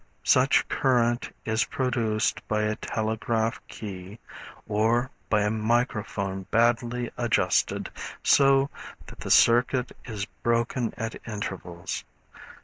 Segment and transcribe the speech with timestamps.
[0.23, 4.17] Such current is produced by a telegraph key,
[4.67, 7.91] or by a microphone badly adjusted,
[8.23, 8.71] so
[9.05, 12.03] that the circuit is broken at intervals.